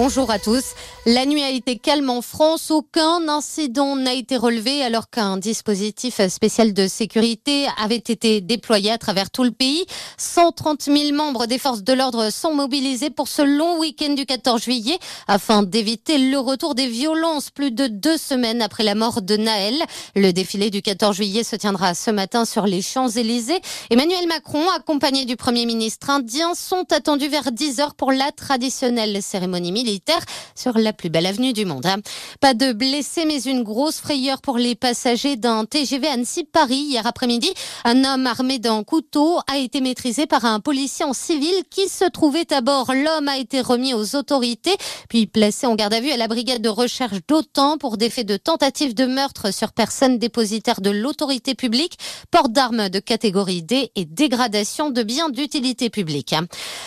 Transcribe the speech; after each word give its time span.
Bonjour 0.00 0.30
à 0.30 0.38
tous. 0.38 0.74
La 1.06 1.24
nuit 1.24 1.42
a 1.42 1.50
été 1.50 1.78
calme 1.78 2.10
en 2.10 2.20
France. 2.22 2.70
Aucun 2.70 3.28
incident 3.28 3.96
n'a 3.96 4.12
été 4.12 4.36
relevé 4.36 4.82
alors 4.82 5.08
qu'un 5.08 5.36
dispositif 5.36 6.20
spécial 6.28 6.74
de 6.74 6.86
sécurité 6.88 7.66
avait 7.82 7.96
été 7.96 8.40
déployé 8.40 8.90
à 8.90 8.98
travers 8.98 9.30
tout 9.30 9.44
le 9.44 9.52
pays. 9.52 9.86
130 10.18 10.82
000 10.82 11.14
membres 11.14 11.46
des 11.46 11.58
forces 11.58 11.82
de 11.82 11.92
l'ordre 11.92 12.30
sont 12.30 12.52
mobilisés 12.52 13.10
pour 13.10 13.28
ce 13.28 13.42
long 13.42 13.78
week-end 13.78 14.12
du 14.14 14.26
14 14.26 14.60
juillet 14.60 14.98
afin 15.28 15.62
d'éviter 15.62 16.18
le 16.18 16.38
retour 16.38 16.74
des 16.74 16.88
violences 16.88 17.50
plus 17.50 17.70
de 17.70 17.86
deux 17.86 18.18
semaines 18.18 18.60
après 18.60 18.82
la 18.82 18.96
mort 18.96 19.22
de 19.22 19.36
Naël. 19.36 19.76
Le 20.16 20.32
défilé 20.32 20.68
du 20.68 20.82
14 20.82 21.16
juillet 21.16 21.44
se 21.44 21.56
tiendra 21.56 21.94
ce 21.94 22.10
matin 22.10 22.44
sur 22.44 22.66
les 22.66 22.82
Champs-Élysées. 22.82 23.60
Emmanuel 23.90 24.26
Macron, 24.26 24.68
accompagné 24.76 25.24
du 25.24 25.36
Premier 25.36 25.64
ministre 25.64 26.10
indien, 26.10 26.54
sont 26.54 26.92
attendus 26.92 27.28
vers 27.28 27.52
10 27.52 27.80
heures 27.80 27.94
pour 27.94 28.12
la 28.12 28.30
traditionnelle 28.32 29.22
cérémonie 29.22 29.72
militaire 29.72 30.20
sur 30.54 30.76
la 30.76 30.87
plus 30.92 31.10
belle 31.10 31.26
avenue 31.26 31.52
du 31.52 31.64
monde. 31.64 31.86
Hein. 31.86 31.98
Pas 32.40 32.54
de 32.54 32.72
blessés, 32.72 33.24
mais 33.26 33.42
une 33.42 33.62
grosse 33.62 33.98
frayeur 33.98 34.40
pour 34.40 34.58
les 34.58 34.74
passagers 34.74 35.36
d'un 35.36 35.64
TGV 35.64 36.08
Annecy-Paris. 36.08 36.86
Hier 36.88 37.06
après-midi, 37.06 37.52
un 37.84 38.04
homme 38.04 38.26
armé 38.26 38.58
d'un 38.58 38.84
couteau 38.84 39.38
a 39.50 39.58
été 39.58 39.80
maîtrisé 39.80 40.26
par 40.26 40.44
un 40.44 40.60
policier 40.60 41.04
en 41.04 41.12
civil 41.12 41.54
qui 41.70 41.88
se 41.88 42.04
trouvait 42.04 42.52
à 42.52 42.60
bord. 42.60 42.92
L'homme 42.94 43.28
a 43.28 43.38
été 43.38 43.60
remis 43.60 43.94
aux 43.94 44.16
autorités, 44.16 44.76
puis 45.08 45.26
placé 45.26 45.66
en 45.66 45.74
garde 45.74 45.94
à 45.94 46.00
vue 46.00 46.10
à 46.10 46.16
la 46.16 46.28
brigade 46.28 46.62
de 46.62 46.68
recherche 46.68 47.18
d'OTAN 47.26 47.78
pour 47.78 47.96
des 47.96 48.10
faits 48.10 48.26
de 48.26 48.36
tentative 48.36 48.94
de 48.94 49.06
meurtre 49.06 49.52
sur 49.52 49.72
personne 49.72 50.18
dépositaire 50.18 50.80
de 50.80 50.90
l'autorité 50.90 51.54
publique, 51.54 51.98
port 52.30 52.48
d'armes 52.48 52.88
de 52.88 52.98
catégorie 52.98 53.62
D 53.62 53.90
et 53.94 54.04
dégradation 54.04 54.90
de 54.90 55.02
biens 55.02 55.30
d'utilité 55.30 55.90
publique. 55.90 56.34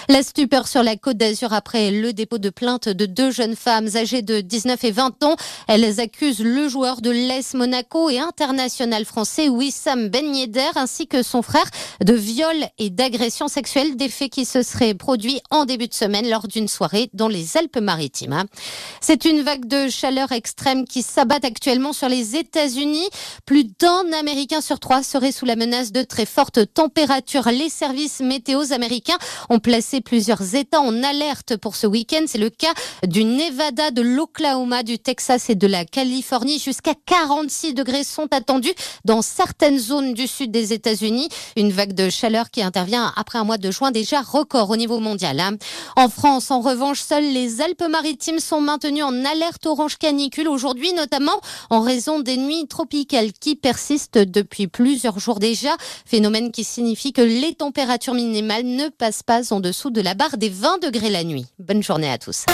La 0.10 0.24
stupeur 0.24 0.68
sur 0.68 0.84
la 0.84 0.96
côte 0.96 1.18
d'Azur 1.18 1.54
après 1.54 1.92
le 1.92 2.14
dépôt 2.14 2.38
de 2.38 2.50
plainte 2.50 2.90
de 2.90 3.06
deux 3.06 3.32
jeunes 3.32 3.56
femmes 3.56 3.88
âgées 3.98 4.22
de 4.22 4.42
19 4.42 4.84
et 4.84 4.92
20 4.92 5.24
ans. 5.24 5.36
Elles 5.68 6.00
accusent 6.00 6.44
le 6.44 6.68
joueur 6.68 7.02
de 7.02 7.10
l'ES 7.10 7.56
Monaco 7.56 8.10
et 8.10 8.20
international 8.20 9.06
français 9.06 9.50
Wissam 9.50 10.10
Ben 10.10 10.36
Yedder 10.36 10.72
ainsi 10.76 11.08
que 11.08 11.24
son 11.24 11.42
frère 11.42 11.70
de 12.04 12.14
viol 12.14 12.56
et 12.78 12.90
d'agression 12.90 13.48
sexuelle, 13.48 13.96
des 13.96 14.10
faits 14.10 14.32
qui 14.32 14.46
se 14.46 14.62
seraient 14.62 14.94
produits 14.94 15.42
en 15.50 15.66
début 15.66 15.88
de 15.88 15.94
semaine 15.94 16.30
lors 16.30 16.48
d'une 16.48 16.68
soirée 16.68 17.10
dans 17.14 17.28
les 17.28 17.58
Alpes-Maritimes. 17.58 18.46
C'est 19.00 19.26
une 19.26 19.42
vague 19.42 19.66
de 19.66 19.90
chaleur 19.90 20.32
extrême 20.32 20.86
qui 20.86 21.02
s'abat 21.02 21.40
actuellement 21.44 21.94
sur 21.94 22.10
les 22.10 22.36
États-Unis. 22.36 23.08
Plus 23.46 23.66
d'un 23.66 24.12
Américain 24.14 24.62
sur 24.62 24.80
trois 24.80 25.04
serait 25.04 25.32
sous 25.32 25.46
la 25.46 25.56
menace 25.56 25.92
de 25.92 26.04
très 26.04 26.26
fortes 26.26 26.74
températures. 26.74 27.50
Les 27.50 27.70
services 27.70 28.20
météos 28.20 28.72
américains 28.72 29.18
ont 29.50 29.60
placé 29.60 30.02
plusieurs 30.02 30.56
États 30.56 30.82
en 30.82 31.04
alerte 31.04 31.58
pour 31.58 31.76
ce 31.76 31.88
week-end. 31.88 32.24
C'est 32.28 32.38
le 32.38 32.50
cas 32.50 32.74
du 33.08 33.24
Nevada, 33.24 33.81
de 33.90 34.04
l'Oklahoma, 34.04 34.84
du 34.84 35.00
Texas 35.00 35.50
et 35.50 35.56
de 35.56 35.66
la 35.66 35.86
Californie. 35.86 36.60
Jusqu'à 36.60 36.94
46 37.08 37.74
degrés 37.74 38.04
sont 38.04 38.28
attendus 38.32 38.74
dans 39.06 39.24
certaines 39.24 39.80
zones 39.80 40.14
du 40.14 40.28
sud 40.28 40.52
des 40.52 40.74
États-Unis. 40.74 41.30
Une 41.58 41.72
vague 41.72 41.94
de 41.94 42.12
chaleur 42.12 42.52
qui 42.52 42.62
intervient 42.62 43.12
après 43.16 43.40
un 43.40 43.44
mois 43.44 43.58
de 43.58 43.72
juin 43.72 43.90
déjà 43.90 44.22
record 44.22 44.70
au 44.70 44.76
niveau 44.76 45.00
mondial. 45.00 45.40
Hein. 45.40 45.58
En 45.96 46.10
France, 46.10 46.52
en 46.52 46.62
revanche, 46.62 47.02
seules 47.02 47.34
les 47.34 47.62
Alpes-Maritimes 47.62 48.40
sont 48.40 48.62
maintenues 48.62 49.02
en 49.02 49.26
alerte 49.26 49.66
orange 49.66 49.98
canicule 49.98 50.48
aujourd'hui, 50.48 50.94
notamment 50.94 51.40
en 51.72 51.82
raison 51.82 52.20
des 52.20 52.38
nuits 52.38 52.68
tropicales 52.68 53.32
qui 53.34 53.56
persistent 53.56 54.20
depuis 54.20 54.68
plusieurs 54.68 55.18
jours 55.18 55.40
déjà. 55.40 55.76
Phénomène 56.06 56.52
qui 56.52 56.64
signifie 56.64 57.14
que 57.14 57.22
les 57.22 57.56
températures 57.56 58.14
minimales 58.14 58.66
ne 58.66 58.90
passent 58.90 59.24
pas 59.24 59.54
en 59.54 59.62
dessous 59.62 59.90
de 59.90 60.02
la 60.02 60.14
barre 60.14 60.38
des 60.38 60.50
20 60.50 60.84
degrés 60.84 61.10
la 61.10 61.24
nuit. 61.24 61.46
Bonne 61.58 61.82
journée 61.82 62.12
à 62.12 62.18
tous. 62.18 62.46